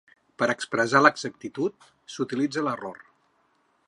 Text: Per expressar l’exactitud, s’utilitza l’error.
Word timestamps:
Per 0.43 0.45
expressar 0.53 1.01
l’exactitud, 1.05 1.87
s’utilitza 2.15 2.65
l’error. 2.69 3.01